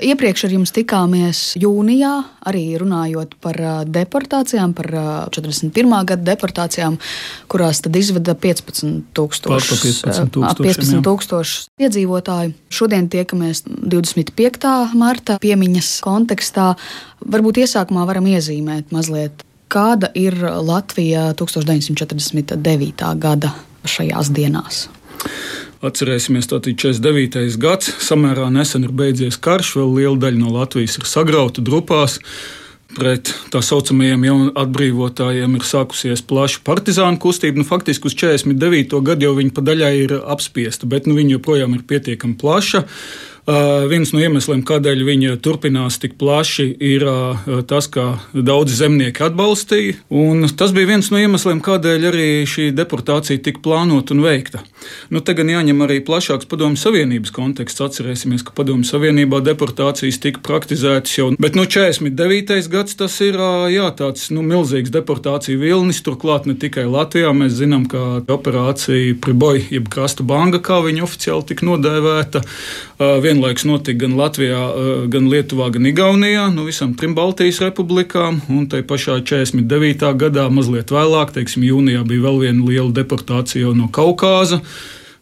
Iepriekš 0.00 0.46
ar 0.46 0.52
jums 0.54 0.72
tikāmies 0.72 1.40
jūnijā, 1.60 2.12
arī 2.48 2.62
runājot 2.80 3.34
par 3.42 3.58
deportācijām, 3.84 4.72
par 4.76 4.88
41. 5.34 5.92
gada 6.08 6.24
deportācijām, 6.30 6.96
kurās 7.50 7.82
tad 7.84 7.98
izveda 8.00 8.34
15 8.38 9.12
tūkstoši, 9.16 9.78
15 9.84 10.62
15 10.64 11.04
tūkstoši 11.04 11.84
iedzīvotāju. 11.84 12.54
Šodien 12.72 13.10
tiekamies 13.12 13.64
25. 13.66 14.72
marta 14.96 15.36
piemiņas 15.42 15.92
kontekstā. 16.06 16.72
Varbūt 17.20 17.60
iesākumā 17.66 18.06
varam 18.08 18.28
iezīmēt 18.30 18.94
mazliet, 18.96 19.44
kāda 19.70 20.10
ir 20.16 20.38
Latvija 20.40 21.30
1949. 21.38 23.12
gada 23.20 23.52
šajās 23.84 24.32
dienās. 24.36 24.86
Atcerēsimies, 25.80 26.44
ka 26.44 26.58
49. 26.60 27.54
gads 27.56 27.94
samērā 28.04 28.50
nesen 28.52 28.82
ir 28.84 28.90
beidzies 28.92 29.38
karš, 29.40 29.78
vēl 29.78 29.94
liela 29.96 30.18
daļa 30.26 30.36
no 30.42 30.50
Latvijas 30.52 30.98
ir 31.00 31.06
sagrauta 31.08 31.64
drupās. 31.64 32.18
Pret 32.90 33.30
tā 33.54 33.62
saucamajiem 33.64 34.26
jaunu 34.26 34.50
atbrīvotājiem 34.60 35.54
ir 35.56 35.64
sākusies 35.64 36.20
plaša 36.26 36.60
partizānu 36.66 37.16
kustība. 37.22 37.62
Nu, 37.62 37.64
faktiski 37.64 38.10
uz 38.10 38.16
49. 38.18 38.98
gadu 39.06 39.28
jau 39.28 39.32
viņa 39.38 39.54
pa 39.56 39.64
daļai 39.70 39.92
ir 40.02 40.14
apspiesta, 40.20 40.90
bet 40.90 41.08
nu, 41.08 41.16
viņa 41.16 41.38
joprojām 41.38 41.78
ir 41.78 41.86
pietiekami 41.88 42.36
plaša. 42.42 42.82
Uh, 43.48 43.86
viens 43.88 44.10
no 44.12 44.20
iemesliem, 44.20 44.60
kādēļ 44.68 45.00
viņa 45.06 45.36
turpinās 45.40 45.96
tik 46.02 46.18
plaši, 46.20 46.66
ir 46.84 47.06
uh, 47.08 47.62
tas, 47.66 47.88
ka 47.88 48.18
daudzi 48.36 48.76
zemnieki 48.76 49.24
atbalstīja. 49.24 49.96
Tas 50.60 50.74
bija 50.76 50.90
viens 50.90 51.08
no 51.08 51.16
iemesliem, 51.18 51.62
kādēļ 51.64 52.04
arī 52.10 52.26
šī 52.44 52.68
deportācija 52.76 53.40
tika 53.40 53.62
plānota 53.64 54.12
un 54.12 54.20
veikta. 54.26 54.60
Nu, 55.08 55.22
te 55.24 55.32
gan 55.38 55.48
jāņem 55.48 55.80
arī 55.86 55.98
plašāks 56.04 56.48
Padomju 56.50 56.80
Savienības 56.80 57.32
konteksts. 57.32 57.80
Atcerēsimies, 57.80 58.44
ka 58.44 58.52
Padomju 58.56 58.84
Savienībā 58.88 59.40
deportācijas 59.44 60.20
tika 60.20 60.44
praktizētas 60.44 61.16
jau. 61.16 61.30
Bet 61.40 61.56
nu, 61.56 61.64
49. 61.64 62.68
gads 62.72 62.98
tas 63.00 63.16
ir 63.24 63.40
jā, 63.72 63.88
tāds 63.96 64.28
nu, 64.34 64.44
milzīgs 64.46 64.92
deportāciju 64.92 65.62
vilnis. 65.64 66.02
Turklāt 66.04 66.48
ne 66.48 66.58
tikai 66.60 66.84
Latvijā. 66.90 67.32
Mēs 67.36 67.56
zinām, 67.62 67.88
ka 67.90 68.20
operācija 68.28 69.16
Priboja, 69.24 69.64
jeb 69.72 69.88
Krasta 69.92 70.28
Banga, 70.28 70.60
kā 70.60 70.80
viņa 70.84 71.04
oficiāli 71.08 71.48
tika 71.50 71.68
nodēvēta 71.68 72.44
vienlaikus 73.30 73.66
notika 73.68 74.04
gan 74.04 74.16
Latvijā, 74.18 74.60
gan 75.10 75.28
Lietuvā, 75.30 75.70
gan 75.74 75.86
Igaunijā, 75.86 76.48
nu, 76.54 76.66
visām 76.68 76.94
trim 76.98 77.14
Baltijas 77.14 77.60
republikām. 77.62 78.40
Un 78.50 78.66
tai 78.70 78.82
pašā 78.86 79.20
49. 79.26 80.14
gadā, 80.18 80.48
mazliet 80.52 80.90
vēlāk, 80.94 81.34
teiksim, 81.36 81.66
jūnijā 81.68 82.02
bija 82.08 82.26
vēl 82.26 82.40
viena 82.46 82.66
liela 82.66 82.90
deportācija 82.96 83.74
no 83.76 83.90
Kaukāza. 83.92 84.60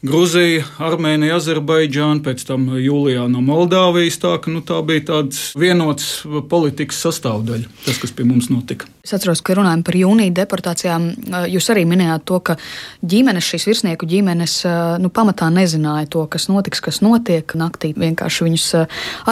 Grūzija, 0.07 0.63
Armēnija, 0.87 1.41
Azerbaidžāna, 1.41 2.23
pēc 2.23 2.45
tam 2.47 2.69
jūlijā 2.79 3.27
no 3.33 3.43
Moldāvijas. 3.43 4.21
Tā, 4.23 4.37
ka, 4.39 4.53
nu, 4.55 4.63
tā 4.63 4.79
bija 4.87 5.09
tāds 5.11 5.49
vienots 5.59 6.23
politikas 6.51 7.03
sastāvdaļa, 7.09 7.67
tas, 7.83 7.99
kas 8.05 8.15
pie 8.15 8.29
mums 8.29 8.47
notika. 8.53 8.87
Es 9.09 9.15
atceros, 9.17 9.41
ka 9.41 9.55
runājot 9.57 9.87
par 9.89 9.97
jūnija 9.97 10.35
deportācijām, 10.37 11.05
jūs 11.49 11.71
arī 11.73 11.87
minējāt 11.89 12.27
to, 12.29 12.43
ka 12.45 12.59
ģimenes, 13.09 13.47
šīs 13.47 13.65
virsnieku 13.71 14.05
ģimenes, 14.05 14.59
nu, 15.01 15.09
pamatā 15.09 15.49
nezināja 15.49 16.11
to, 16.13 16.27
kas 16.29 16.51
notiks, 16.51 16.83
kas 16.85 17.01
notiek. 17.01 17.55
Naktī 17.57 17.95
vienkārši 17.97 18.45
viņus 18.45 18.67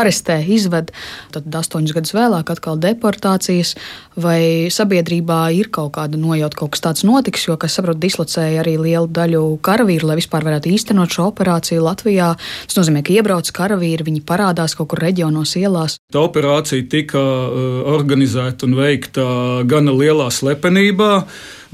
arestē, 0.00 0.38
izved. 0.56 0.94
Tad 1.34 1.58
astoņus 1.60 1.92
gadus 1.92 2.14
vēlāk 2.16 2.54
atkal 2.54 2.80
deportācijas. 2.80 3.74
Vai 4.16 4.72
sabiedrībā 4.72 5.42
ir 5.52 5.68
kaut 5.68 5.92
kāda 5.98 6.16
nojauta, 6.16 6.56
kaut 6.56 6.72
kas 6.72 6.80
tāds 6.86 7.04
notiks, 7.04 7.44
jo, 7.44 7.58
kas 7.60 7.76
saprot, 7.76 8.00
dislocēja 8.00 8.62
arī 8.62 8.78
lielu 8.80 9.12
daļu 9.12 9.44
karavīru, 9.60 10.08
lai 10.08 10.16
vispār 10.22 10.48
varētu 10.48 10.72
īstenot 10.72 11.12
šo 11.12 11.28
operāciju 11.34 11.84
Latvijā. 11.84 12.30
Tas 12.64 12.80
nozīmē, 12.80 13.04
ka 13.04 13.12
iebrauc 13.12 13.52
karavīri, 13.60 14.08
viņi 14.08 14.24
parādās 14.24 14.72
kaut 14.78 14.94
kur 14.94 15.04
reģionos 15.04 15.52
ielās. 15.60 15.98
Tā 16.08 16.24
operācija 16.24 16.88
tika 16.88 17.20
organizēta 17.92 18.64
un 18.64 18.80
veikta 18.80 19.28
gana 19.68 19.94
lielā 19.94 20.30
slepenībā. 20.32 21.26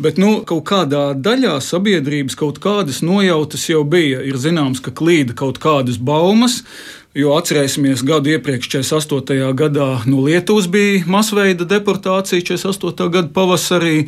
Bet 0.03 0.17
nu, 0.19 0.41
kaut 0.48 0.65
kādā 0.71 1.12
daļā 1.15 1.58
sabiedrības 1.63 2.36
kaut 2.41 2.58
kādas 2.64 3.03
nojautas 3.05 3.69
jau 3.69 3.83
bija. 3.85 4.23
Ir 4.25 4.41
zināms, 4.41 4.80
ka 4.83 4.91
klīda 4.91 5.36
kaut 5.36 5.61
kādas 5.63 6.01
baumas. 6.01 6.63
Jo 7.13 7.35
atcerēsimies, 7.36 8.01
gadu 8.08 8.33
iepriekš, 8.33 8.70
48. 8.73 9.51
gadā, 9.58 9.89
no 10.08 10.23
Lietuvas 10.25 10.64
bija 10.73 11.03
masveida 11.05 11.67
deportācija, 11.69 12.41
48. 12.41 13.11
gada 13.13 13.29
pavasarī. 13.36 14.07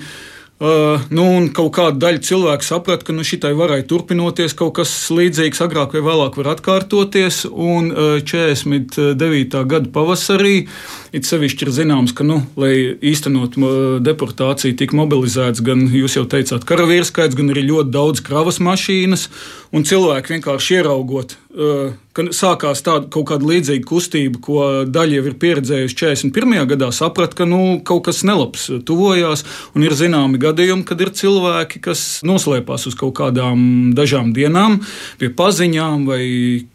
Uh, 0.62 1.00
nu, 1.10 1.24
kaut 1.50 1.72
kāda 1.74 1.98
daļa 1.98 2.20
cilvēku 2.22 2.62
saprata, 2.62 3.08
ka 3.08 3.14
nu, 3.16 3.24
šitai 3.26 3.50
varēja 3.58 3.88
turpināties, 3.90 4.52
kaut 4.54 4.76
kas 4.76 4.92
līdzīgs 5.10 5.58
agrāk 5.64 5.96
vai 5.96 6.02
vēlāk 6.06 6.38
var 6.38 6.52
atkārtoties. 6.52 7.40
Un 7.50 7.90
uh, 7.90 8.20
49. 8.22 9.64
gada 9.66 9.90
pavasarī 9.90 10.68
it 11.10 11.26
sevišķi 11.26 11.66
ir 11.66 11.72
zināms, 11.74 12.14
ka, 12.14 12.22
nu, 12.28 12.38
lai 12.54 12.70
īstenot 13.02 13.58
uh, 13.58 13.74
deportāciju, 13.98 14.78
tika 14.78 14.94
mobilizēts 15.00 15.64
gan, 15.66 15.88
jūs 15.90 16.20
jau 16.20 16.24
teicāt, 16.30 16.62
karavīru 16.70 17.10
skaits, 17.10 17.34
gan 17.34 17.50
arī 17.50 17.66
ļoti 17.72 17.90
daudz 17.98 18.22
kravas 18.22 18.62
mašīnas. 18.62 19.26
Un 19.74 19.82
cilvēki 19.90 20.36
vienkārši 20.36 20.78
ieraugot 20.78 21.34
uh, 21.58 21.98
ka 22.14 22.28
sākās 22.34 22.82
tāda 22.86 23.08
kaut 23.12 23.26
kāda 23.32 23.48
līdzīga 23.48 23.86
kustība, 23.88 24.40
ko 24.42 24.58
daļa 24.86 25.18
jau 25.18 25.24
ir 25.30 25.36
pieredzējusi 25.42 25.96
41. 25.98 26.54
gadā, 26.70 26.90
saprata, 26.94 27.40
ka 27.40 27.48
nu, 27.48 27.80
kaut 27.86 28.04
kas 28.08 28.22
nelabs 28.26 28.68
tuvojās. 28.86 29.42
Un 29.74 29.86
ir 29.86 29.96
zināmi 29.98 30.38
gadījumi, 30.54 30.86
kad 30.86 31.00
ir 31.02 31.10
cilvēki, 31.10 31.80
kas 31.82 32.22
noslēpās 32.26 32.86
uz 32.86 32.94
kaut 32.98 33.14
kādām 33.18 33.92
dažām 33.96 34.32
dienām, 34.36 34.78
pie 35.18 35.30
paziņām 35.34 36.06
vai 36.06 36.22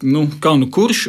nu, 0.04 0.26
kā 0.42 0.54
nu 0.60 0.68
kurš. 0.72 1.06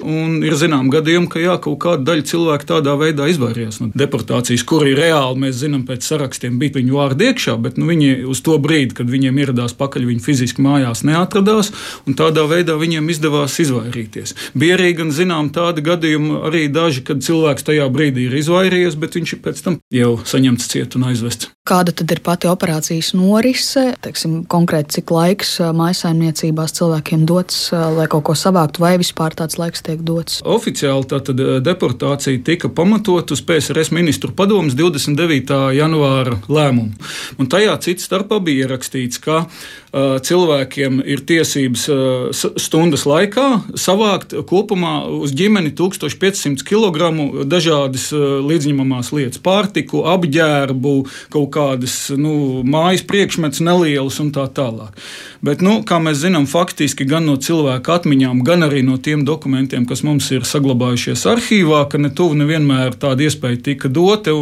Ir 0.48 0.56
zināmi 0.60 0.92
gadījumi, 0.94 1.30
ka 1.32 1.42
jā, 1.42 1.58
kaut 1.62 1.80
kāda 1.84 2.06
daļa 2.12 2.28
cilvēku 2.32 2.70
tādā 2.70 2.96
veidā 3.00 3.28
izvairījās 3.32 3.82
no 3.82 3.90
deportācijas, 3.98 4.64
kuri 4.68 4.96
reāli 4.98 5.44
mēs 5.46 5.60
zinām 5.62 5.84
pēc 5.88 6.08
sarakstiem 6.08 6.60
bija 6.62 6.80
viņu 6.80 6.98
vārdu 6.98 7.28
iekšā, 7.28 7.58
bet 7.62 7.80
nu, 7.82 7.90
viņi 7.92 8.24
uz 8.32 8.44
to 8.46 8.58
brīdi, 8.62 8.96
kad 8.98 9.12
viņiem 9.12 9.42
ieradās 9.44 9.76
pakaļ, 9.78 10.08
viņi 10.14 10.26
fiziski 10.26 10.64
mājās 10.64 11.04
neatradās. 11.08 11.74
Tādā 12.22 12.46
veidā 12.50 12.76
viņiem 12.80 13.10
izdevās 13.12 13.58
izvairīties. 13.64 14.36
Bija 14.58 14.78
arī 14.78 14.92
gan 15.00 15.14
zinām 15.16 15.52
tādi 15.56 15.84
gadījumi, 15.86 16.42
arī 16.50 16.66
daži, 16.72 17.04
kad 17.08 17.24
cilvēks 17.26 17.66
tajā 17.68 17.88
brīdī 17.94 18.28
ir 18.30 18.38
izvairījies, 18.42 19.00
bet 19.02 19.18
viņš 19.18 19.36
ir 19.36 19.44
pēc 19.46 19.64
tam 19.66 19.80
jau 19.94 20.14
saņemts 20.28 20.70
ciet 20.72 21.00
un 21.00 21.10
aizvests. 21.12 21.52
Kāda 21.68 21.94
tad 21.96 22.12
ir 22.14 22.22
pati 22.26 22.50
operācijas 22.52 23.14
norise? 23.18 23.92
Teiksim, 24.04 24.42
konkrēti, 24.52 25.00
cik 25.00 25.14
laiks 25.16 25.56
maisaimniecībās 25.78 26.76
cilvēkiem 26.78 27.26
dots, 27.30 27.70
lai 27.72 28.08
kaut 28.12 28.26
ko 28.30 28.38
savāktu, 28.38 28.84
vai 28.84 28.96
vispār 29.02 29.36
tāds 29.38 29.60
laiks 29.62 29.86
tiek 29.86 30.04
dots? 30.06 30.42
Oficiāli 30.46 31.10
tātad 31.12 31.42
deportācija 31.64 32.44
tika 32.46 32.70
pamatot 32.70 33.32
uz 33.34 33.44
PSRS 33.46 33.94
ministru 33.96 34.34
padomus 34.36 34.76
29. 34.78 35.58
janvāra 35.78 36.38
lēmumu. 36.52 36.96
Un 37.40 37.50
tajā 37.52 37.76
cits 37.84 38.08
starpā 38.08 38.40
bija 38.44 38.66
ierakstīts, 38.66 39.22
ka 39.22 39.44
uh, 39.46 40.18
cilvēkiem 40.24 41.02
ir 41.06 41.24
tiesības 41.28 41.86
uh, 41.92 42.52
stundas 42.62 43.06
laikā 43.10 43.48
savākt 43.80 44.36
kopumā 44.50 44.94
uz 45.22 45.34
ģimeni 45.38 45.74
1500 45.78 46.66
kg 46.68 47.12
dažādas 47.50 48.10
uh, 48.16 48.40
līdzņemamās 48.48 49.12
lietas- 49.16 49.42
pārtiku, 49.48 50.06
apģērbu, 50.12 50.96
kaut 51.34 51.50
kādas 51.56 51.98
nu, 52.18 52.34
mājas 52.68 53.04
priekšmets 53.08 53.62
nelielas 53.64 54.20
un 54.24 54.32
tā 54.36 54.48
tālāk. 54.52 54.96
Bet, 55.42 55.64
nu, 55.66 55.80
kā 55.88 55.98
mēs 55.98 56.20
zinām, 56.22 56.44
faktiski 56.46 57.06
gan 57.10 57.26
no 57.26 57.34
cilvēku 57.42 57.90
atmiņām, 57.96 58.44
gan 58.46 58.62
arī 58.68 58.84
no 58.86 59.00
tiem 59.02 59.24
dokumentiem, 59.26 59.88
kas 59.90 60.04
mums 60.06 60.28
ir 60.36 60.44
saglabājušies 60.46 61.24
arhīvā, 61.32 61.80
ka 61.90 61.98
ne 61.98 62.12
tuvu 62.14 62.38
nevienmēr 62.44 62.94
tāda 63.02 63.26
iespēja 63.26 63.58
tika 63.66 63.90
dota. 63.90 64.36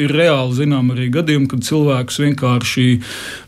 Ir 0.00 0.10
reāli 0.10 0.56
zinām 0.58 0.90
arī 0.94 1.06
gadījumi, 1.14 1.46
kad 1.52 1.62
cilvēkus 1.68 2.18
vienkārši 2.24 2.86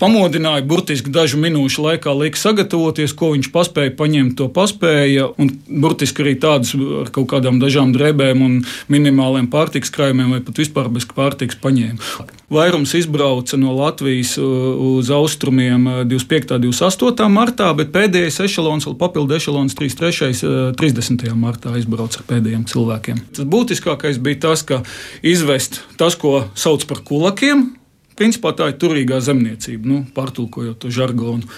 pamodināja, 0.03 0.63
burtiski 0.69 1.11
dažu 1.11 1.41
minūšu 1.43 1.89
laikā 1.89 2.15
lika 2.21 2.39
sagatavoties, 2.39 3.17
ko 3.19 3.33
viņš 3.35 3.51
paspēja 3.55 3.97
paņemt, 3.99 4.37
to 4.39 4.47
paspēja. 4.55 5.33
Un 5.43 5.51
burtiski 5.83 6.23
arī 6.23 6.37
tādus 6.39 6.77
ar 6.79 7.11
kaut 7.11 7.33
kādām 7.35 7.59
dažām 7.63 7.91
drēbēm 7.97 8.47
un 8.47 8.61
minimāliem 8.93 9.51
pārtiks 9.51 9.91
krājumiem 9.91 10.37
vai 10.37 10.41
pat 10.47 10.63
vispār 10.63 10.93
bez 10.93 11.11
pārtiks 11.11 11.59
paņēma. 11.59 12.42
Vairums 12.53 12.95
izbrauca 12.95 13.57
no 13.57 13.73
Latvijas 13.73 14.35
uz 14.39 15.11
austrumiem 15.11 15.87
25. 16.05 16.53
un 16.59 16.65
28. 16.69 17.29
martā, 17.33 17.71
bet 17.77 17.93
pēdējais 17.95 18.43
ešalons, 18.45 18.87
vēl 18.89 18.97
papildu 19.01 19.39
ešalons 19.39 19.77
33. 19.79 20.75
30. 20.77 21.29
martā 21.33 21.73
izbrauca 21.81 22.21
ar 22.21 22.27
pēdējiem 22.29 22.67
cilvēkiem. 22.69 23.23
Tas 23.39 23.49
būtiskākais 23.49 24.21
bija 24.21 24.43
tas, 24.49 24.65
ka 24.69 24.83
izvest 25.25 25.81
tas, 25.97 26.19
ko 26.19 26.43
sauc 26.53 26.85
par 26.91 27.01
kulakiem, 27.09 27.71
Principā 28.13 28.51
tā 28.53 28.67
ir 28.69 28.77
turīgā 28.77 29.23
zemniecība, 29.25 29.89
nu, 29.89 30.03
pārtulkojot 30.13 30.77
to 30.83 30.91
žargonu. 30.93 31.49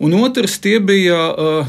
Un 0.00 0.14
otrs 0.16 0.56
bija 0.88 1.18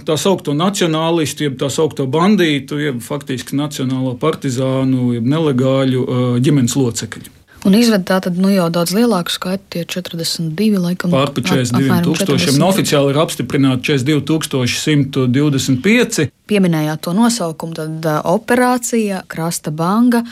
tā 0.07 0.15
saucamo 0.15 0.55
nacionālistu, 0.55 1.49
jeb 1.49 1.59
tā 1.59 1.67
saucamo 1.67 2.07
bandītu, 2.07 2.79
jeb 2.79 3.03
faktiski 3.03 3.59
nacionālo 3.59 4.15
partizānu, 4.15 5.11
jeb 5.17 5.27
nelegāļu 5.27 6.07
ģimenes 6.39 6.79
locekļi. 6.79 7.40
Un 7.67 7.75
izved 7.77 8.07
tā 8.09 8.17
tad 8.25 8.39
nu, 8.41 8.49
jau 8.49 8.65
daudz 8.73 8.93
lielāku 8.95 9.33
skaitu, 9.33 9.63
tie 9.75 9.83
42, 9.85 10.79
laikam. 10.81 11.13
Pārpa 11.13 11.43
42 11.45 12.01
tūkstošiem. 12.07 12.57
No 12.57 12.71
oficiāli 12.71 13.13
ir 13.13 13.19
apstiprināti 13.21 13.91
42 13.91 14.65
125. 14.73 16.25
Pieminējāt 16.49 17.03
to 17.05 17.13
nosaukumu, 17.17 17.77
tad 17.77 18.09
uh, 18.09 18.17
operācija 18.33 19.21
Krasta 19.29 19.73
Banga. 19.73 20.23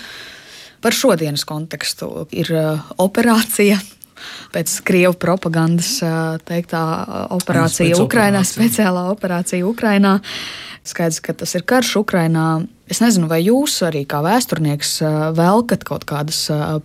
Par 0.81 0.95
šodienas 0.95 1.45
kontekstu 1.45 2.25
ir 2.33 2.49
uh, 2.55 2.91
operācija 2.97 3.77
pēc 4.53 4.73
krievu 4.87 5.15
propagandas 5.19 5.99
teiktā 6.47 6.81
operācija 7.35 7.99
Ukrainā, 8.03 8.41
speciālā 8.47 9.05
operācija 9.13 9.63
Ukrainā. 9.67 10.17
Skaidrs, 10.87 11.21
ka 11.23 11.35
tas 11.37 11.55
ir 11.55 11.63
karš 11.67 11.99
Ukrainā. 12.01 12.47
Es 12.89 12.97
nezinu, 13.03 13.27
vai 13.29 13.43
jūs 13.45 13.75
arī 13.85 14.01
kā 14.09 14.23
vēsturnieks 14.25 14.95
velkat 15.37 15.83
kaut 15.85 16.07
kādas 16.09 16.39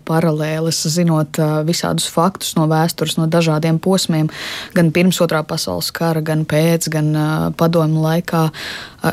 paralēles, 0.04 0.82
zinot 0.92 1.40
visādus 1.64 2.10
faktus 2.12 2.52
no 2.58 2.66
vēstures, 2.68 3.16
no 3.16 3.24
dažādiem 3.30 3.78
posmiem, 3.80 4.28
gan 4.76 4.92
pirms 4.92 5.22
otrā 5.24 5.40
pasaules 5.48 5.88
kara, 5.96 6.20
gan 6.20 6.44
pēc, 6.44 6.90
gan 6.92 7.08
padomu 7.56 8.04
laikā, 8.04 8.44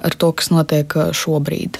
ar 0.02 0.20
to, 0.20 0.34
kas 0.36 0.52
notiek 0.52 0.98
šobrīd. 1.16 1.80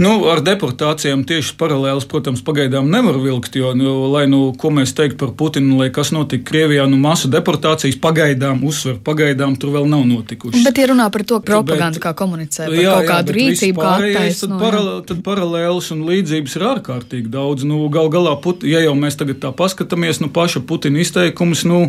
Nu, 0.00 0.12
ar 0.32 0.40
deportācijām 0.40 1.20
tieši 1.28 1.52
paralēlis, 1.60 2.06
protams, 2.08 2.40
pagaidām 2.44 2.86
nevar 2.88 3.18
vilkt, 3.20 3.58
jo, 3.60 3.74
nu, 3.76 4.06
lai 4.08 4.22
nu, 4.30 4.40
ko 4.56 4.70
mēs 4.72 4.94
teiktu 4.96 5.18
par 5.20 5.34
Putinu, 5.36 5.76
lai 5.82 5.90
kas 5.92 6.14
notika 6.16 6.46
Krievijā, 6.48 6.86
nu, 6.88 6.96
masu 7.00 7.28
deportācijas 7.32 7.98
pagaidām, 8.00 8.62
uzsver, 8.64 8.96
pagaidām 9.04 9.58
tur 9.60 9.74
vēl 9.76 9.90
nav 9.92 10.06
notikušas. 10.08 10.64
Bet, 10.64 10.80
ja 10.80 10.88
runā 10.94 11.10
par 11.12 11.26
to 11.28 11.42
propaganda, 11.44 12.00
bet, 12.00 12.06
kā 12.06 12.14
komunicē, 12.16 12.70
par 12.70 12.78
jā, 12.80 12.96
kaut 12.96 13.10
kādu 13.12 13.34
jā, 13.34 13.38
rīcību, 13.38 13.84
kā 13.84 13.94
attaisno. 13.98 14.48
Tad, 14.54 14.58
paralē, 14.64 14.98
tad 15.12 15.24
paralēlis 15.28 15.92
un 15.92 16.04
līdzības 16.08 16.56
ir 16.56 16.68
ārkārtīgi 16.72 17.32
daudz. 17.36 17.68
Nu, 17.68 17.84
gal 17.92 18.08
galā, 18.12 18.32
put, 18.40 18.64
ja 18.64 18.80
jau 18.80 18.96
mēs 18.96 19.20
tagad 19.20 19.44
tā 19.44 19.52
paskatāmies, 19.56 20.24
nu, 20.24 20.32
paša 20.32 20.64
Putina 20.64 21.04
izteikumus, 21.04 21.66
nu, 21.68 21.84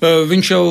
Viņš 0.00 0.48
jau 0.50 0.64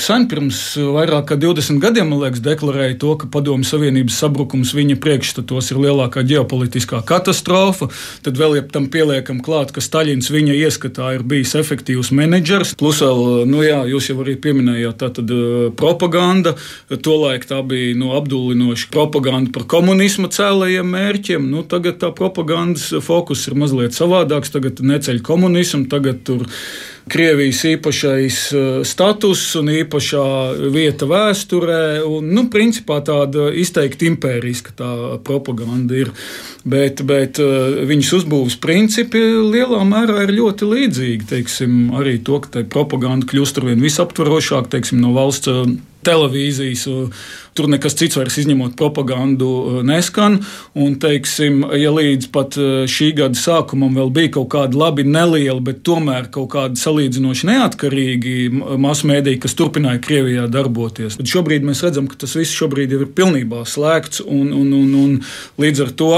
sen 0.00 0.24
pirms 0.26 0.60
vairāk 0.74 1.28
kā 1.28 1.36
20 1.38 1.78
gadiem, 1.82 2.08
man 2.10 2.24
liekas, 2.24 2.42
deklarēja 2.42 2.96
to, 2.98 3.12
ka 3.20 3.28
Padomju 3.30 3.66
Savienības 3.68 4.16
sabrukums 4.18 4.72
viņa 4.74 4.96
priekšstatos 5.02 5.70
ir 5.74 5.80
lielākā 5.82 6.24
ģeopolitiskā 6.30 7.02
katastrofa. 7.06 7.90
Tad 8.24 8.38
vēl 8.40 8.58
ja 8.58 8.64
tam 8.70 8.86
pieliekam 8.92 9.42
klāt, 9.44 9.74
ka 9.74 9.82
Staļins 9.84 10.30
viņa 10.32 10.56
ieskatā 10.62 11.10
ir 11.18 11.26
bijis 11.26 11.56
efektīvs 11.58 12.12
menedžers. 12.14 12.74
Plus 12.80 13.02
vēl, 13.04 13.44
nu 13.50 13.64
jā, 13.66 13.82
jūs 13.90 14.10
jau 14.12 14.18
arī 14.24 14.36
pieminējāt, 14.40 14.98
tā 15.02 15.10
tad 15.18 15.34
propaganda. 15.78 16.54
Tolaik 16.94 17.48
tā 17.50 17.60
bija 17.66 17.98
nu, 17.98 18.14
apdullinoša 18.16 18.90
propaganda 18.94 19.52
par 19.54 19.66
komunisma 19.70 20.30
cēlējiem 20.32 20.90
mērķiem. 20.94 21.50
Nu, 21.50 21.66
tagad 21.68 22.00
tā 22.02 22.14
propagandas 22.16 22.90
fokus 23.04 23.44
ir 23.50 23.58
mazliet 23.58 23.96
savādāks. 23.96 24.54
Tagad 24.54 24.80
neceļ 24.84 25.22
komunismu, 25.26 25.88
tagad 25.90 26.22
tur 26.26 26.46
ir 26.46 26.52
Krievijas 27.04 27.58
īpašais 27.68 28.36
eh, 28.56 28.66
status 28.88 29.42
un 29.60 29.68
īpašā 29.68 30.24
vieta 30.72 31.04
vēsturē. 31.08 32.00
Un, 32.08 32.30
nu, 32.32 32.46
principā 32.52 33.02
tāda 33.04 33.50
izteikti 33.52 34.08
impēriska 34.08 34.72
tā 34.78 34.90
propaganda 35.26 35.98
ir. 36.00 36.12
Bet, 36.64 37.02
bet 37.04 37.40
eh, 37.44 37.82
viņas 37.90 38.12
uzbūves 38.20 38.56
principi 38.62 39.20
lielā 39.20 39.82
mērā 39.88 40.22
ir 40.24 40.32
ļoti 40.38 40.70
līdzīgi. 40.70 41.28
Teiksim, 41.34 41.74
arī 41.98 42.16
to, 42.24 42.40
ka 42.40 42.64
propaganda 42.72 43.28
kļūst 43.28 43.60
ar 43.60 43.68
vien 43.68 43.84
visaptvarošāk 43.84 44.72
teiksim, 44.72 45.04
no 45.04 45.12
valsts 45.16 45.52
televīzijas. 46.06 46.86
Tur 47.54 47.68
nekas 47.70 47.94
cits 47.94 48.18
vairs 48.18 48.34
izņemot 48.42 48.72
propagandu 48.78 49.82
neskan. 49.86 50.40
Un, 50.74 50.96
teiksim, 50.98 51.60
ja 51.78 51.92
līdz 51.94 52.30
pat 52.34 52.58
šī 52.90 53.12
gada 53.20 53.38
sākumam 53.38 53.94
vēl 53.94 54.10
bija 54.14 54.32
kaut 54.38 54.48
kādi 54.56 54.78
labi 54.80 55.04
nelieli, 55.06 55.62
bet 55.62 55.84
tomēr 55.86 56.26
kaut 56.34 56.50
kādi 56.56 56.80
salīdzinoši 56.82 57.50
neatkarīgi 57.52 58.34
masu 58.82 59.10
mēdīji, 59.10 59.40
kas 59.44 59.54
turpināja 59.58 60.02
Krievijā 60.02 60.48
darboties. 60.50 61.18
Bet 61.20 61.30
šobrīd 61.30 61.66
mēs 61.66 61.84
redzam, 61.86 62.10
ka 62.10 62.18
tas 62.24 62.34
viss 62.38 62.58
šobrīd 62.58 62.96
ir 62.96 63.06
pilnībā 63.14 63.62
slēgts, 63.68 64.24
un, 64.26 64.50
un, 64.50 64.74
un, 64.74 64.92
un 65.04 65.62
līdz 65.62 65.86
ar 65.86 65.94
to 66.02 66.12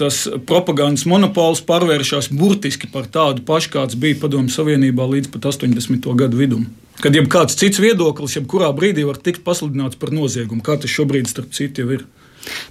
tas 0.00 0.24
propagandas 0.46 1.08
monopols 1.08 1.64
pārvēršas 1.64 2.28
burtiski 2.36 2.92
par 2.92 3.08
tādu 3.08 3.44
pašu, 3.46 3.72
kāds 3.78 3.98
bija 4.00 4.20
Padomju 4.20 4.52
Savienībā 4.52 5.08
līdz 5.16 5.32
pat 5.32 5.54
80. 5.54 6.12
gadu 6.20 6.44
vidum. 6.44 6.68
Kad 7.04 7.12
jebkāds 7.12 7.58
cits 7.60 7.76
viedoklis, 7.84 8.32
jebkurā 8.38 8.70
brīdī 8.72 9.02
var 9.04 9.18
tikt 9.20 9.42
pasludināts 9.44 9.98
par 10.00 10.08
noziegumu, 10.16 10.62
kā 10.64 10.78
tas 10.80 10.88
šobrīd 10.88 11.28
starp 11.28 11.50
citu 11.52 11.84
ir. 11.92 12.06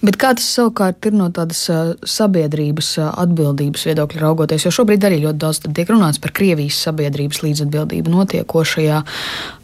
Bet 0.03 0.17
kā 0.21 0.33
tas 0.37 0.45
savukārt 0.57 1.07
ir 1.07 1.15
no 1.17 1.29
tādas 1.33 1.61
sabiedrības 2.09 2.89
atbildības 3.07 3.85
viedokļa 3.89 4.21
raugoties? 4.21 4.65
Jo 4.67 4.73
šobrīd 4.75 5.05
arī 5.07 5.21
ļoti 5.23 5.41
daudz 5.41 5.61
tiek 5.65 5.89
runāts 5.89 6.21
par 6.23 6.33
Krievijas 6.35 6.81
sabiedrības 6.87 7.41
līdzatbildību 7.45 8.13
notiekošajā. 8.13 8.99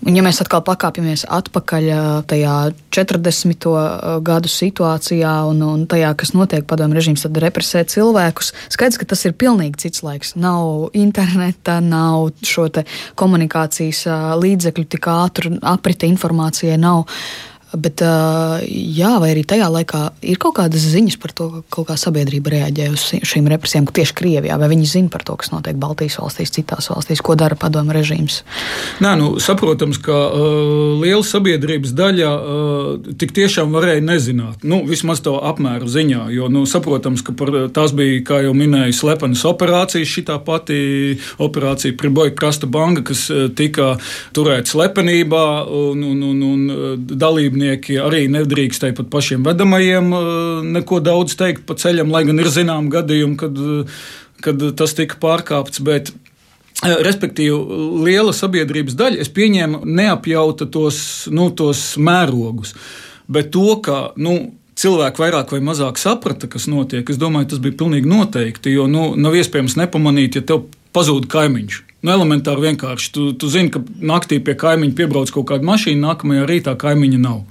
Un, 0.07 0.15
ja 0.15 0.23
mēs 0.25 0.41
atkal 0.43 0.63
pakāpjamies 0.67 1.25
atpakaļ 1.29 1.89
tajā 2.29 2.55
40. 2.95 3.69
gadu 4.25 4.51
situācijā 4.51 5.33
un, 5.49 5.61
un 5.67 5.85
tajā, 5.89 6.13
kas 6.19 6.33
notiek 6.37 6.65
padomju 6.69 6.99
režīms, 6.99 7.25
tad 7.27 7.41
represē 7.43 7.83
cilvēkus. 7.89 8.53
Skaidrs, 8.71 8.99
ka 9.01 9.09
tas 9.13 9.25
ir 9.27 9.37
pilnīgi 9.39 9.85
cits 9.85 10.03
laiks. 10.05 10.35
Nav 10.39 10.89
interneta, 10.97 11.79
nav 11.83 12.31
šo 12.45 12.69
komunikācijas 13.19 14.05
līdzekļu 14.39 14.89
tik 14.95 15.07
ātru 15.11 15.55
aprite 15.61 16.09
informācijai. 16.09 16.79
Nav. 16.79 17.05
Bet, 17.69 18.01
jā, 18.01 19.11
vai 19.21 19.29
arī 19.35 19.43
tajā 19.45 19.67
laikā 19.69 19.99
ir 20.25 20.39
kaut 20.41 20.55
kādas 20.57 20.87
ziņas 20.89 21.19
par 21.21 21.33
to, 21.37 21.49
ka 21.69 21.83
kā 21.85 21.97
sabiedrība 22.01 22.55
reaģē 22.55 22.87
uz 22.89 23.03
šīm 23.29 23.49
represijām, 23.51 23.85
tieši 23.93 24.15
Krievijā, 24.17 24.55
vai 24.57 24.69
viņi 24.71 24.87
zina 24.89 25.11
par 25.13 25.21
to, 25.27 25.35
kas 25.37 25.51
notiek 25.53 25.77
Baltijas 25.77 26.17
valstīs, 26.17 26.49
citās 26.55 26.89
valstīs, 26.89 27.21
ko 27.21 27.35
dara 27.37 27.53
padomu 27.59 27.93
režīms? 27.93 28.39
Nē, 29.05 29.11
nu, 29.21 29.27
saprotams, 29.43 29.99
ka 30.01 30.17
uh, 30.17 30.95
liela 30.97 31.21
sabiedrības 31.25 31.93
daļa 31.93 32.31
uh, 32.33 33.11
tik 33.21 33.35
tiešām 33.37 33.69
varēja 33.75 34.01
nezināt, 34.07 34.65
nu, 34.65 34.81
vismaz 34.89 35.21
to 35.25 35.35
apmēru 35.37 35.91
ziņā, 35.93 36.23
jo, 36.33 36.49
nu, 36.49 36.65
saprotams, 36.69 37.21
ka 37.27 37.37
par, 37.37 37.53
tās 37.75 37.93
bija, 37.93 38.23
kā 38.31 38.41
jau 38.47 38.55
minēju, 38.57 38.97
slepenas 38.97 39.45
operācijas, 39.45 40.09
šī 40.09 40.25
tā 40.31 40.39
pati 40.41 40.81
operācija 41.37 41.93
Priboja 42.01 42.33
Krasta 42.33 42.65
Banka, 42.65 43.05
kas 43.11 43.27
tika 43.53 43.93
turēta 44.33 44.73
slepenībā 44.73 45.45
un, 45.69 46.03
un, 46.09 46.27
un, 46.33 46.43
un 46.49 47.07
dalība 47.13 47.58
dalībnieki 47.59 47.99
arī 47.99 48.27
nedrīkstēja 48.31 48.95
pat 48.95 49.09
pašiem 49.11 49.43
vedamajiem 49.43 50.13
eh, 50.13 50.63
neko 50.79 50.99
daudz 50.99 51.35
teikt 51.35 51.65
pa 51.65 51.75
ceļam, 51.75 52.11
lai 52.11 52.25
gan 52.25 52.39
ir 52.39 52.47
zinām 52.47 52.89
gadījumi, 52.89 53.37
kad, 53.37 53.57
eh, 53.57 53.85
kad 54.41 54.63
tas 54.75 54.93
tika 54.93 55.15
pārkāpts. 55.19 55.81
Bet, 55.83 56.11
eh, 56.83 56.95
Respektīvi, 57.03 58.03
liela 58.03 58.31
sabiedrības 58.31 58.95
daļa, 58.95 59.19
es 59.19 59.29
pieņēmu, 59.29 59.83
neapjauta 59.85 60.69
tos, 60.71 61.27
nu, 61.29 61.49
tos 61.51 61.97
mērogus, 61.97 62.73
bet 63.27 63.51
to, 63.51 63.75
ka 63.81 64.13
nu, 64.17 64.53
cilvēki 64.75 65.19
vairāk 65.19 65.51
vai 65.51 65.59
mazāk 65.59 65.97
saprata, 65.97 66.47
kas 66.47 66.67
notiek, 66.67 67.09
es 67.09 67.17
domāju, 67.17 67.49
tas 67.49 67.59
bija 67.59 67.75
pilnīgi 67.75 68.07
noteikti. 68.07 68.71
Jo 68.71 68.87
nu, 68.87 69.13
nav 69.15 69.35
iespējams 69.35 69.75
nepamanīt, 69.75 70.35
ja 70.35 70.41
tev 70.41 70.69
pazūd 70.95 71.27
kaimiņš. 71.27 71.83
Nu, 71.99 72.13
elementāri 72.13 72.69
vienkārši. 72.69 73.11
Tu, 73.11 73.25
tu 73.35 73.49
zini, 73.51 73.67
ka 73.73 73.81
naktī 73.83 74.39
pie 74.39 74.55
kaimiņa 74.55 74.95
piebrauc 74.95 75.33
kaut 75.35 75.49
kāda 75.51 75.67
mašīna, 75.67 75.99
nākamajā 76.07 76.45
rītā 76.47 76.77
kaimiņa 76.79 77.19
nav. 77.19 77.41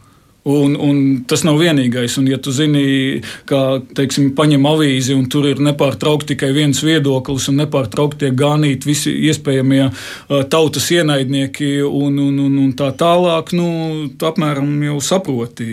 Un, 0.49 0.77
un 0.81 1.01
tas 1.29 1.43
nav 1.45 1.59
vienīgais. 1.61 2.15
Un, 2.21 2.29
ja 2.31 2.39
tu 2.41 2.53
zini, 2.55 3.21
ka 3.49 3.81
teiksim, 3.99 4.31
paņem 4.39 4.65
avīzi 4.71 5.17
un 5.17 5.27
tur 5.29 5.49
ir 5.51 5.61
nepārtraukti 5.61 6.33
tikai 6.33 6.53
viens 6.57 6.81
viedoklis 6.85 7.51
un 7.53 7.61
nepārtraukti 7.63 8.25
tiek 8.25 8.39
gānīti 8.39 8.89
visi 8.89 9.13
iespējamie 9.29 9.83
uh, 9.89 10.45
tautas 10.51 10.89
ienaidnieki 10.95 11.83
un, 11.85 12.17
un, 12.25 12.39
un, 12.47 12.59
un 12.65 12.71
tā 12.79 12.91
tālāk, 12.97 13.53
nu, 13.59 13.69
tu 14.17 14.29
apmēram 14.31 14.71
jau 14.89 15.01
saproti, 15.05 15.69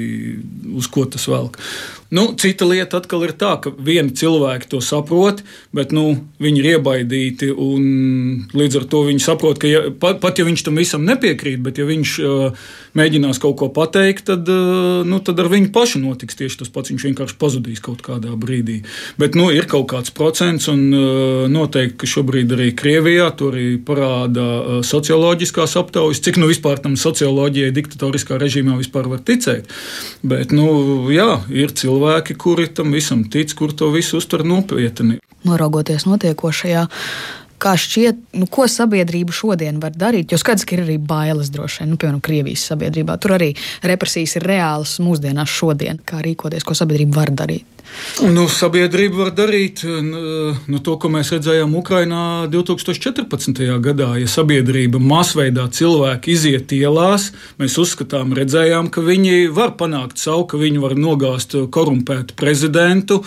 uz 0.76 0.92
ko 0.92 1.08
tas 1.08 1.30
velk. 1.32 1.62
Nu, 2.14 2.36
cita 2.38 2.68
lieta 2.70 3.00
atkal 3.02 3.24
ir 3.26 3.34
tā, 3.34 3.56
ka 3.58 3.72
vieni 3.74 4.14
cilvēki 4.14 4.70
to 4.70 4.78
saprot, 4.84 5.42
bet 5.74 5.90
nu, 5.96 6.12
viņi 6.38 6.62
ir 6.62 6.68
iebaidīti. 6.76 7.50
Līdz 8.54 8.78
ar 8.78 8.86
to 8.92 9.02
viņi 9.08 9.24
saprot, 9.24 9.58
ka 9.62 9.70
ja, 9.70 9.82
pat, 9.90 10.20
pat 10.22 10.38
ja 10.38 10.46
viņš 10.46 10.68
tam 10.68 10.78
visam 10.78 11.06
nepiekrīt, 11.08 11.64
bet 11.66 11.82
ja 11.82 11.88
viņš 11.90 12.12
uh, 12.22 12.68
mēģinās 12.96 13.42
kaut 13.42 13.58
ko 13.58 13.72
pateikt, 13.74 14.28
tad, 14.30 14.46
uh, 14.54 15.02
nu, 15.08 15.18
tad 15.26 15.42
ar 15.42 15.50
viņu 15.50 15.72
pašu 15.74 16.04
notiks 16.04 16.38
tieši 16.38 16.62
tas 16.62 16.70
pats. 16.70 16.94
Viņš 16.94 17.08
vienkārši 17.10 17.40
pazudīs 17.42 17.82
kaut 17.84 18.06
kādā 18.06 18.36
brīdī. 18.38 18.84
Bet 19.18 19.34
nu, 19.34 19.50
ir 19.50 19.66
kaut 19.72 19.90
kāds 19.96 20.14
procents, 20.14 20.70
un 20.70 20.86
uh, 20.94 21.50
noteikti, 21.50 21.98
ka 22.04 22.12
šobrīd 22.12 22.54
arī 22.54 22.70
Krievijā 22.78 23.32
to 23.34 23.50
arī 23.50 23.66
parāda 23.82 24.46
uh, 24.46 24.80
socioloģiskās 24.86 25.74
aptaujas, 25.82 26.22
cik 26.22 26.38
nu 26.38 26.52
vispār 26.54 26.86
tam 26.86 27.00
socioloģijai 27.02 27.74
diktatoriskā 27.74 28.38
režīmā 28.46 28.78
vispār 28.78 29.10
var 29.10 29.26
ticēt. 29.26 29.74
Bet, 30.22 30.54
nu, 30.54 30.70
jā, 31.10 31.42
ir 31.50 31.74
cilvēki 31.74 31.96
cilvēki, 32.06 32.36
kuri 32.38 32.68
tam 32.74 32.94
visam 32.94 33.24
tic, 33.30 33.54
kur 33.54 33.74
to 33.74 33.90
visu 33.90 34.18
uztver 34.18 34.46
nopietni. 34.46 35.20
Noraugoties 35.44 36.06
notiekošajā, 36.06 36.88
Kā 37.56 37.72
šķiet, 37.80 38.18
nu, 38.36 38.50
ko 38.52 38.66
sabiedrība 38.68 39.32
šodien 39.32 39.78
var 39.80 39.94
darīt? 39.96 40.28
Jo 40.30 40.38
skaidrs, 40.38 40.66
ka 40.68 40.76
ir 40.76 40.82
arī 40.84 40.98
bailes 41.00 41.48
droši 41.50 41.82
vien, 41.82 41.94
nu, 41.94 41.98
piemēram, 41.98 42.20
Krievijas 42.22 42.66
sabiedrībā. 42.68 43.16
Tur 43.18 43.38
arī 43.38 43.48
represijas 43.82 44.36
ir 44.36 44.44
reālas 44.44 44.98
mūsdienās 45.00 45.54
šodien. 45.56 46.02
Kā 46.04 46.20
rīkoties, 46.22 46.68
ko 46.68 46.76
sabiedrība 46.76 47.22
var 47.22 47.32
darīt? 47.32 47.75
Nu, 48.32 48.46
sabiedrība 48.52 49.26
var 49.26 49.32
darīt 49.36 49.84
nu, 49.86 50.80
to, 50.84 50.96
ko 51.02 51.10
mēs 51.12 51.34
redzējām 51.36 51.74
Ukrajinā 51.80 52.22
2014. 52.52 53.60
gadā. 53.84 54.14
Ja 54.22 54.30
sabiedrība 54.32 55.02
masveidā 55.04 55.68
cilvēki 55.72 56.36
iziet 56.36 56.72
ielās, 56.76 57.32
mēs 57.60 57.76
uzskatām, 57.82 58.34
redzējām, 58.38 58.90
ka 58.94 59.04
viņi 59.06 59.50
var 59.56 59.76
panākt 59.80 60.22
savu, 60.22 60.48
ka 60.52 60.62
viņi 60.62 60.82
var 60.84 60.96
nogāzt 61.00 61.58
korumpētu 61.76 62.38
prezidentu 62.40 63.22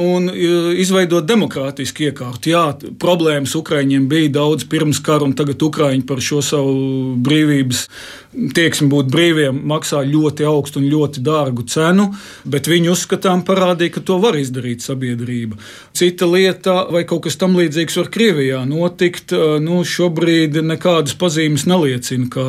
un 0.00 0.30
izveidot 0.32 1.26
demokrātisku 1.28 2.06
iekārtu. 2.08 2.52
Jā, 2.54 2.64
problēmas 3.02 3.52
Ukraiņiem 3.58 4.06
bija 4.10 4.32
daudz 4.40 4.64
pirms 4.70 5.02
kara, 5.04 5.26
un 5.26 5.36
tagad 5.36 5.62
Ukraiņi 5.62 6.06
par 6.08 6.22
šo 6.24 6.40
savu 6.44 7.16
brīvības 7.20 7.84
tieksmi 8.30 8.86
būt 8.90 9.08
brīviem 9.10 9.56
maksā 9.66 10.04
ļoti 10.06 10.46
augstu 10.46 10.78
un 10.78 10.86
ļoti 10.90 11.22
dārgu 11.26 11.64
cenu, 11.70 12.10
bet 12.46 12.68
viņi 12.70 12.92
uzskatām 12.92 13.42
parādīja, 13.46 13.96
ka 13.96 14.02
to 14.06 14.18
var 14.22 14.38
izdarīt 14.38 14.84
sabiedrība. 14.86 15.58
Cita 15.96 16.28
lieta, 16.30 16.76
vai 16.94 17.02
kaut 17.08 17.24
kas 17.26 17.38
tam 17.40 17.56
līdzīgs 17.58 17.98
var 17.98 18.10
Krievijā 18.14 18.60
notikt, 18.70 19.34
e, 19.34 19.58
nu, 19.62 19.80
šobrīd 19.82 20.60
nekādas 20.62 21.16
pazīmes 21.18 21.66
neliecina, 21.66 22.28
ka 22.30 22.44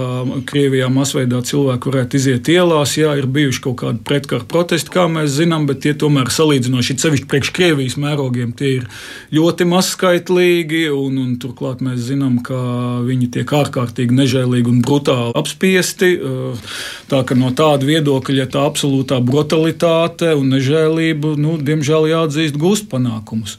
Krievijā 0.49 0.91
masveidā 0.93 1.41
cilvēki 1.49 1.89
varētu 1.89 2.19
iziet 2.19 2.51
ielās. 2.53 2.93
Jā, 2.99 3.15
ir 3.17 3.25
bijuši 3.25 3.63
kaut 3.65 3.79
kādi 3.81 4.05
pretkara 4.05 4.45
protesti, 4.45 4.93
kā 4.93 5.07
mēs 5.09 5.33
zinām, 5.39 5.65
bet 5.69 5.81
tie 5.87 5.95
tomēr 5.97 6.29
salīdzinoši 6.29 6.97
sevišķi 7.01 7.29
priekš 7.31 7.53
Krievijas 7.57 7.97
mērogiem 8.01 8.53
tie 8.57 8.75
ir 8.77 8.87
ļoti 9.33 9.65
mazskaitlīgi, 9.71 10.85
un, 10.93 11.17
un 11.25 11.35
turklāt 11.41 11.81
mēs 11.81 12.05
zinām, 12.11 12.37
ka 12.45 12.61
viņi 13.07 13.31
tiek 13.33 13.57
ārkārtīgi 13.61 14.21
nežēlīgi 14.21 14.69
un 14.69 14.85
brutāli 14.85 15.33
apspiesti. 15.33 15.70
Eh, 15.77 16.75
tā 17.11 17.23
ka 17.27 17.37
no 17.37 17.51
tāda 17.55 17.87
viedokļa, 17.87 18.43
ja 18.43 18.49
tā 18.51 18.65
absolūtā 18.67 19.21
brutalitāte 19.23 20.33
un 20.37 20.51
nežēlība, 20.55 21.35
nu, 21.39 21.57
diemžēl 21.61 22.09
jāatzīst, 22.11 22.59
gūst 22.59 22.89
panākumus. 22.91 23.57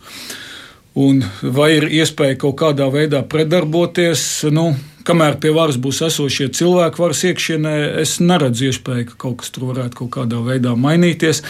Un 0.92 1.22
vai 1.40 1.70
ir 1.78 1.88
iespēja 1.88 2.36
kaut 2.42 2.58
kādā 2.60 2.90
veidā 2.92 3.22
predarboties? 3.24 4.44
Nu, 4.52 4.74
kamēr 5.08 5.38
pie 5.40 5.52
varas 5.56 5.78
būs 5.80 6.02
esošie 6.08 6.50
cilvēki, 6.52 7.00
varas 7.00 7.22
iekšienē, 7.30 7.74
es 8.02 8.18
neredzu 8.20 8.68
iespēju, 8.68 9.12
ka 9.12 9.20
kaut 9.26 9.40
kas 9.40 9.54
tur 9.54 9.70
varētu 9.72 10.02
kaut 10.02 10.12
kādā 10.18 10.42
veidā 10.44 10.74
mainīties. 10.76 11.42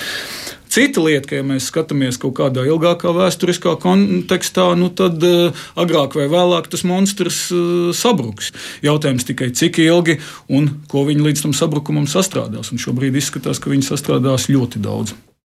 Cita 0.72 1.02
lieta, 1.04 1.26
ka 1.28 1.36
ja 1.36 1.44
mēs 1.44 1.66
skatāmies 1.68 2.16
kaut 2.20 2.38
kādā 2.38 2.62
ilgākā 2.64 3.10
vēsturiskā 3.12 3.74
kontekstā, 3.82 4.70
nu 4.80 4.88
tad 4.96 5.20
uh, 5.28 5.64
agrāk 5.76 6.16
vai 6.16 6.30
vēlāk 6.32 6.70
tas 6.72 6.86
monstrs 6.88 7.42
uh, 7.52 7.90
sabruks. 7.92 8.54
Jautājums 8.80 9.28
tikai 9.28 9.50
cik 9.52 9.82
ilgi 9.84 10.16
un 10.48 10.70
ko 10.88 11.04
viņi 11.10 11.26
līdz 11.26 11.44
tam 11.44 11.52
sabrukumam 11.58 12.08
sastrādās. 12.08 12.72
Un 12.72 12.80
šobrīd 12.80 13.20
izskatās, 13.20 13.60
ka 13.60 13.68
viņi 13.74 13.90
sastrādās 13.90 14.48
ļoti 14.48 14.80
daudz. 14.80 15.12